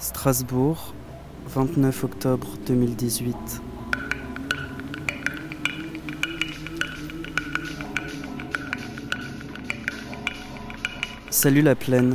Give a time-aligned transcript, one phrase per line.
[0.00, 0.94] Strasbourg,
[1.48, 3.34] 29 octobre 2018.
[11.30, 12.14] Salut la plaine.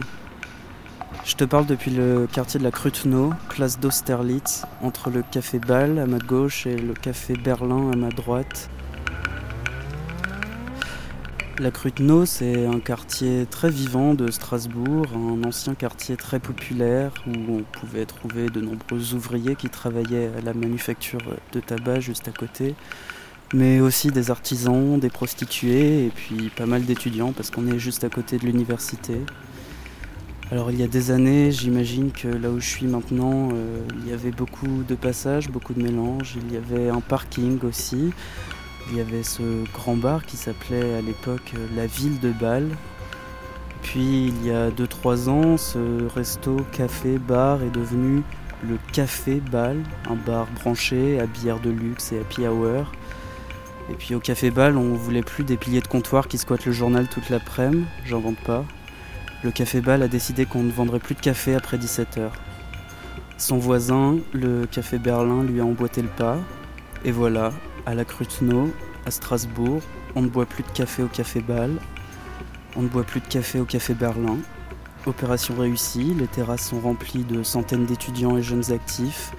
[1.26, 6.00] Je te parle depuis le quartier de la Krutno, place d'Austerlitz, entre le café Bâle
[6.00, 8.70] à ma gauche et le café Berlin à ma droite.
[11.60, 17.58] La Krutno, c'est un quartier très vivant de Strasbourg, un ancien quartier très populaire où
[17.58, 21.22] on pouvait trouver de nombreux ouvriers qui travaillaient à la manufacture
[21.52, 22.74] de tabac juste à côté,
[23.54, 28.04] mais aussi des artisans, des prostituées et puis pas mal d'étudiants parce qu'on est juste
[28.04, 29.22] à côté de l'université.
[30.50, 34.10] Alors il y a des années, j'imagine que là où je suis maintenant, euh, il
[34.10, 38.12] y avait beaucoup de passages, beaucoup de mélanges, il y avait un parking aussi.
[38.90, 42.70] Il y avait ce grand bar qui s'appelait à l'époque euh, la ville de Bâle.
[43.82, 48.24] Puis il y a 2-3 ans, ce resto, café, bar est devenu
[48.68, 52.92] le Café Bâle, un bar branché à bière de luxe et happy hour.
[53.90, 56.72] Et puis au Café Bâle, on voulait plus des piliers de comptoir qui squattent le
[56.72, 58.64] journal toute l'après-midi, j'invente pas.
[59.44, 62.30] Le Café Bâle a décidé qu'on ne vendrait plus de café après 17h.
[63.38, 66.38] Son voisin, le Café Berlin, lui a emboîté le pas.
[67.06, 67.52] Et voilà,
[67.86, 68.70] à la Krutno,
[69.06, 69.82] à Strasbourg,
[70.16, 71.78] on ne boit plus de café au Café Bâle,
[72.78, 74.38] on ne boit plus de café au Café Berlin.
[75.06, 79.34] Opération réussie, les terrasses sont remplies de centaines d'étudiants et jeunes actifs,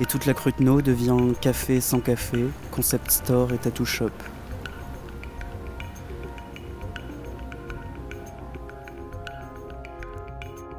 [0.00, 4.10] et toute la Krutno devient café sans café, concept store et tattoo shop.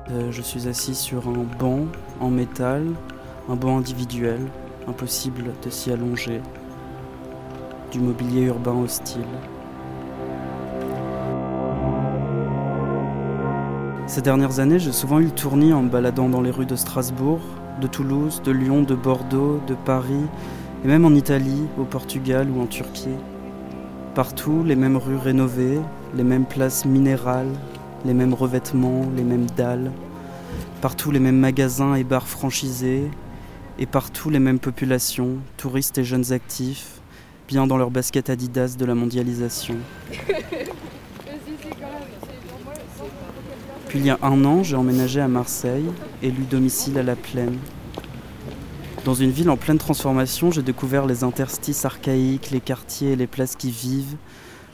[0.10, 1.88] Euh, je suis assis sur un banc
[2.22, 2.86] en métal,
[3.50, 4.40] un banc individuel,
[4.88, 6.42] impossible de s'y allonger
[7.92, 9.22] du mobilier urbain hostile.
[14.08, 16.76] Ces dernières années, j'ai souvent eu le tournis en me baladant dans les rues de
[16.76, 17.40] Strasbourg,
[17.82, 20.26] de Toulouse, de Lyon, de Bordeaux, de Paris,
[20.84, 23.16] et même en Italie, au Portugal ou en Turquie.
[24.16, 25.80] Partout, les mêmes rues rénovées,
[26.16, 27.52] les mêmes places minérales,
[28.06, 29.92] les mêmes revêtements, les mêmes dalles.
[30.82, 33.10] Partout, les mêmes magasins et bars franchisés,
[33.80, 37.02] et partout, les mêmes populations, touristes et jeunes actifs,
[37.48, 39.76] bien dans leur basket Adidas de la mondialisation.
[43.88, 45.86] Puis il y a un an, j'ai emménagé à Marseille,
[46.22, 47.58] élu domicile à la plaine.
[49.06, 53.28] Dans une ville en pleine transformation, j'ai découvert les interstices archaïques, les quartiers et les
[53.28, 54.16] places qui vivent,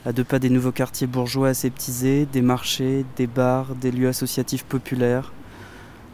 [0.06, 4.64] à deux pas des nouveaux quartiers bourgeois aseptisés, des marchés, des bars, des lieux associatifs
[4.64, 5.32] populaires.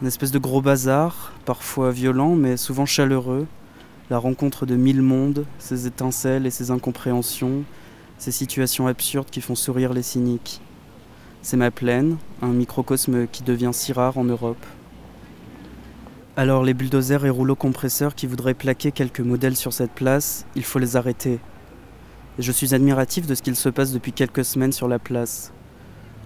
[0.02, 3.46] Une espèce de gros bazar, parfois violent mais souvent chaleureux,
[4.10, 7.64] la rencontre de mille mondes, ces étincelles et ces incompréhensions,
[8.18, 10.60] ces situations absurdes qui font sourire les cyniques.
[11.40, 14.66] C'est ma plaine, un microcosme qui devient si rare en Europe.
[16.36, 20.64] Alors les bulldozers et rouleaux compresseurs qui voudraient plaquer quelques modèles sur cette place, il
[20.64, 21.40] faut les arrêter.
[22.38, 25.54] Et je suis admiratif de ce qu'il se passe depuis quelques semaines sur la place.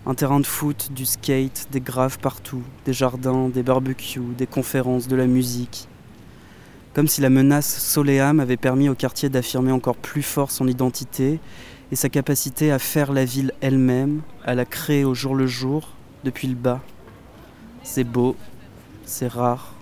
[0.06, 5.08] Un terrain de foot, du skate, des graves partout, des jardins, des barbecues, des conférences,
[5.08, 5.88] de la musique
[6.94, 11.38] comme si la menace Soleam avait permis au quartier d'affirmer encore plus fort son identité
[11.92, 15.88] et sa capacité à faire la ville elle-même, à la créer au jour le jour,
[16.24, 16.80] depuis le bas.
[17.82, 18.36] C'est beau,
[19.04, 19.74] c'est rare.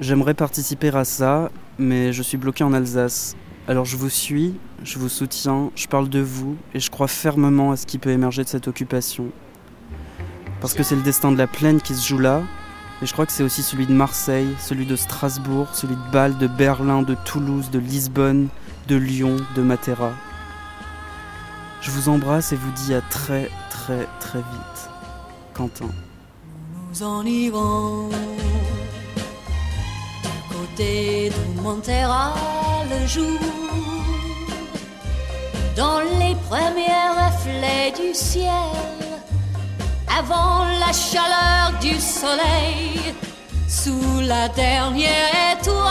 [0.00, 3.36] J'aimerais participer à ça, mais je suis bloqué en Alsace.
[3.66, 7.72] Alors je vous suis, je vous soutiens, je parle de vous et je crois fermement
[7.72, 9.28] à ce qui peut émerger de cette occupation.
[10.60, 12.42] Parce que c'est le destin de la plaine qui se joue là,
[13.00, 16.36] et je crois que c'est aussi celui de Marseille, celui de Strasbourg, celui de Bâle,
[16.36, 18.48] de Berlin, de Toulouse, de Lisbonne,
[18.88, 20.12] de Lyon, de Matera.
[21.80, 24.90] Je vous embrasse et vous dis à très très très vite.
[25.54, 25.88] Quentin.
[26.90, 27.24] Nous en
[32.90, 33.38] le jour
[35.76, 38.50] dans les premiers reflets du ciel,
[40.18, 43.14] avant la chaleur du soleil,
[43.68, 45.84] sous la dernière étoile,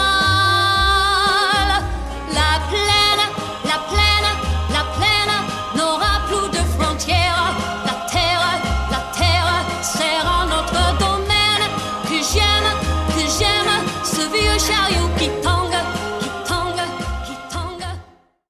[2.32, 3.24] la plaine,
[3.66, 4.32] la plaine,
[4.70, 5.36] la plaine
[5.76, 7.54] n'aura plus de frontières.
[7.86, 8.46] La terre,
[8.90, 9.52] la terre
[9.82, 11.66] sera notre domaine.
[12.06, 12.72] Que j'aime,
[13.16, 13.74] que j'aime
[14.04, 14.93] ce vieux chariot.